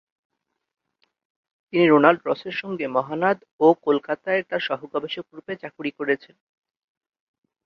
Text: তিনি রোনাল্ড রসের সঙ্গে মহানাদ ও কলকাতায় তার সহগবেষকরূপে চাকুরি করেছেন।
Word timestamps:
তিনি 1.73 1.85
রোনাল্ড 1.87 2.19
রসের 2.25 2.55
সঙ্গে 2.61 2.85
মহানাদ 2.87 3.37
ও 3.59 3.67
কলকাতায় 3.85 4.41
তার 4.49 4.61
সহগবেষকরূপে 4.67 5.53
চাকুরি 5.61 5.91
করেছেন। 5.99 6.35